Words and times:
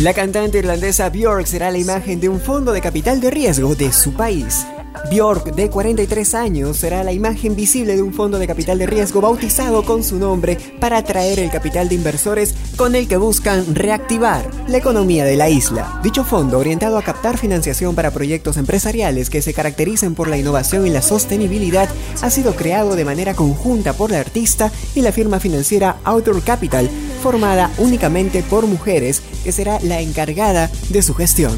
La 0.00 0.12
cantante 0.12 0.58
irlandesa 0.58 1.08
Björk 1.08 1.46
será 1.46 1.70
la 1.70 1.78
imagen 1.78 2.18
de 2.18 2.28
un 2.28 2.40
fondo 2.40 2.72
de 2.72 2.80
capital 2.80 3.20
de 3.20 3.30
riesgo 3.30 3.76
de 3.76 3.92
su 3.92 4.12
país. 4.12 4.66
Björk, 5.08 5.54
de 5.54 5.70
43 5.70 6.34
años, 6.34 6.78
será 6.78 7.04
la 7.04 7.12
imagen 7.12 7.54
visible 7.54 7.94
de 7.94 8.02
un 8.02 8.12
fondo 8.12 8.38
de 8.38 8.46
capital 8.46 8.78
de 8.78 8.86
riesgo 8.86 9.20
bautizado 9.20 9.84
con 9.84 10.02
su 10.02 10.18
nombre 10.18 10.58
para 10.80 10.98
atraer 10.98 11.38
el 11.38 11.50
capital 11.50 11.88
de 11.88 11.94
inversores 11.94 12.54
con 12.76 12.96
el 12.96 13.06
que 13.06 13.16
buscan 13.16 13.74
reactivar 13.74 14.50
la 14.66 14.78
economía 14.78 15.24
de 15.24 15.36
la 15.36 15.48
isla. 15.48 16.00
Dicho 16.02 16.24
fondo, 16.24 16.58
orientado 16.58 16.98
a 16.98 17.02
captar 17.02 17.38
financiación 17.38 17.94
para 17.94 18.10
proyectos 18.10 18.56
empresariales 18.56 19.30
que 19.30 19.42
se 19.42 19.54
caractericen 19.54 20.14
por 20.14 20.26
la 20.26 20.38
innovación 20.38 20.86
y 20.86 20.90
la 20.90 21.02
sostenibilidad, 21.02 21.88
ha 22.20 22.30
sido 22.30 22.56
creado 22.56 22.96
de 22.96 23.04
manera 23.04 23.34
conjunta 23.34 23.92
por 23.92 24.10
la 24.10 24.20
artista 24.20 24.72
y 24.94 25.02
la 25.02 25.12
firma 25.12 25.38
financiera 25.38 25.98
Outdoor 26.04 26.42
Capital, 26.42 26.90
formada 27.24 27.70
únicamente 27.78 28.42
por 28.42 28.66
mujeres, 28.66 29.22
que 29.44 29.50
será 29.50 29.80
la 29.80 30.02
encargada 30.02 30.70
de 30.90 31.00
su 31.00 31.14
gestión. 31.14 31.56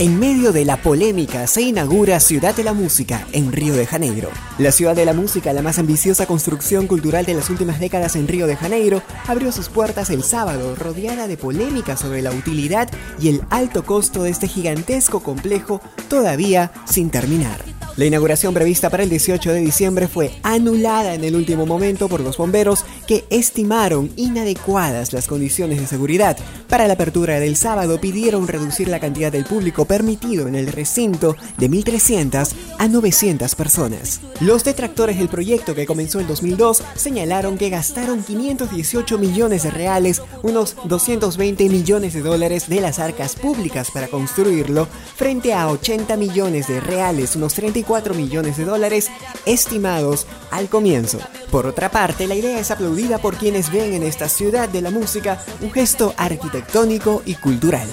En 0.00 0.18
medio 0.18 0.50
de 0.50 0.64
la 0.64 0.76
polémica 0.76 1.46
se 1.46 1.62
inaugura 1.62 2.18
Ciudad 2.18 2.56
de 2.56 2.64
la 2.64 2.72
Música 2.72 3.24
en 3.30 3.52
Río 3.52 3.74
de 3.74 3.86
Janeiro. 3.86 4.30
La 4.58 4.72
Ciudad 4.72 4.96
de 4.96 5.04
la 5.04 5.12
Música, 5.12 5.52
la 5.52 5.62
más 5.62 5.78
ambiciosa 5.78 6.26
construcción 6.26 6.88
cultural 6.88 7.24
de 7.24 7.34
las 7.34 7.48
últimas 7.48 7.78
décadas 7.78 8.16
en 8.16 8.26
Río 8.26 8.48
de 8.48 8.56
Janeiro, 8.56 9.00
abrió 9.28 9.52
sus 9.52 9.68
puertas 9.68 10.10
el 10.10 10.24
sábado 10.24 10.74
rodeada 10.74 11.28
de 11.28 11.36
polémica 11.36 11.96
sobre 11.96 12.22
la 12.22 12.32
utilidad 12.32 12.90
y 13.20 13.28
el 13.28 13.42
alto 13.50 13.84
costo 13.84 14.24
de 14.24 14.30
este 14.30 14.48
gigantesco 14.48 15.20
complejo 15.20 15.80
todavía 16.08 16.72
sin 16.86 17.10
terminar. 17.10 17.75
La 17.96 18.04
inauguración 18.04 18.52
prevista 18.52 18.90
para 18.90 19.04
el 19.04 19.08
18 19.08 19.54
de 19.54 19.60
diciembre 19.60 20.06
fue 20.06 20.30
anulada 20.42 21.14
en 21.14 21.24
el 21.24 21.34
último 21.34 21.64
momento 21.64 22.10
por 22.10 22.20
los 22.20 22.36
bomberos 22.36 22.84
que 23.06 23.24
estimaron 23.30 24.10
inadecuadas 24.16 25.14
las 25.14 25.26
condiciones 25.26 25.80
de 25.80 25.86
seguridad. 25.86 26.36
Para 26.68 26.86
la 26.88 26.92
apertura 26.92 27.40
del 27.40 27.56
sábado 27.56 27.98
pidieron 27.98 28.48
reducir 28.48 28.88
la 28.88 29.00
cantidad 29.00 29.32
del 29.32 29.46
público 29.46 29.86
permitido 29.86 30.46
en 30.46 30.56
el 30.56 30.66
recinto 30.66 31.36
de 31.56 31.70
1.300 31.70 32.52
a 32.78 32.86
900 32.86 33.54
personas. 33.54 34.20
Los 34.40 34.62
detractores 34.62 35.16
del 35.16 35.30
proyecto 35.30 35.74
que 35.74 35.86
comenzó 35.86 36.20
en 36.20 36.26
2002 36.26 36.82
señalaron 36.96 37.56
que 37.56 37.70
gastaron 37.70 38.22
518 38.22 39.16
millones 39.16 39.62
de 39.62 39.70
reales, 39.70 40.20
unos 40.42 40.76
220 40.84 41.66
millones 41.70 42.12
de 42.12 42.20
dólares 42.20 42.68
de 42.68 42.82
las 42.82 42.98
arcas 42.98 43.36
públicas 43.36 43.90
para 43.90 44.08
construirlo, 44.08 44.86
frente 45.16 45.54
a 45.54 45.68
80 45.68 46.14
millones 46.18 46.68
de 46.68 46.80
reales, 46.80 47.36
unos 47.36 47.54
34 47.54 47.85
4 47.86 48.14
millones 48.14 48.56
de 48.56 48.64
dólares 48.64 49.10
estimados 49.46 50.26
al 50.50 50.68
comienzo. 50.68 51.18
Por 51.50 51.66
otra 51.66 51.90
parte, 51.90 52.26
la 52.26 52.34
idea 52.34 52.58
es 52.58 52.70
aplaudida 52.70 53.18
por 53.18 53.36
quienes 53.36 53.72
ven 53.72 53.94
en 53.94 54.02
esta 54.02 54.28
ciudad 54.28 54.68
de 54.68 54.82
la 54.82 54.90
música 54.90 55.42
un 55.60 55.72
gesto 55.72 56.14
arquitectónico 56.16 57.22
y 57.24 57.34
cultural. 57.34 57.88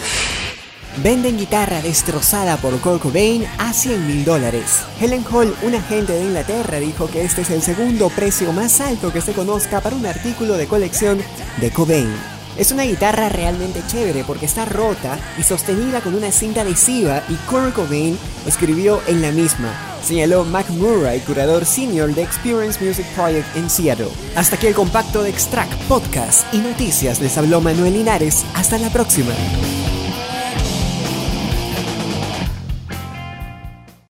Venden 0.98 1.38
guitarra 1.38 1.82
destrozada 1.82 2.58
por 2.58 2.80
Kurt 2.80 3.02
Cobain 3.02 3.48
a 3.58 3.74
100 3.74 4.08
mil 4.08 4.26
dólares. 4.26 4.84
Helen 5.02 5.26
Hall, 5.32 5.56
un 5.64 5.74
agente 5.74 6.14
de 6.14 6.22
Inglaterra, 6.22 6.80
dijo 6.80 7.08
que 7.08 7.24
este 7.24 7.42
es 7.42 7.50
el 7.50 7.64
segundo 7.64 8.10
precio 8.10 8.54
más 8.54 8.80
alto 8.80 9.12
que 9.12 9.22
se 9.22 9.34
conozca 9.34 9.82
para 9.82 9.96
un 9.96 10.06
artículo 10.06 10.56
de 10.56 10.68
colección 10.68 11.20
de 11.60 11.72
Cobain. 11.72 12.33
Es 12.58 12.72
una 12.72 12.84
guitarra 12.84 13.30
realmente 13.30 13.82
chévere 13.88 14.24
porque 14.24 14.46
está 14.46 14.66
rota 14.66 15.18
y 15.40 15.44
sostenida 15.44 16.02
con 16.02 16.14
una 16.14 16.32
cinta 16.32 16.62
adhesiva 16.62 17.24
y 17.28 17.34
Kurt 17.50 17.74
Cobain 17.74 18.18
escribió 18.46 19.02
en 19.08 19.22
la 19.22 19.32
misma, 19.32 19.74
señaló 20.04 20.44
Mac 20.46 20.70
Murray, 20.70 21.20
curador 21.22 21.66
senior 21.66 22.14
de 22.14 22.22
Experience 22.22 22.84
Music 22.84 23.06
Project 23.16 23.56
en 23.56 23.70
Seattle. 23.70 24.10
Hasta 24.36 24.56
aquí 24.56 24.68
el 24.68 24.76
compacto 24.76 25.24
de 25.24 25.32
Extract, 25.32 25.74
podcast 25.88 26.54
y 26.54 26.60
noticias 26.60 27.20
les 27.20 27.38
habló 27.38 27.60
Manuel 27.60 27.94
Linares. 27.94 28.46
Hasta 28.54 28.78
la 28.78 28.90
próxima. 28.90 29.34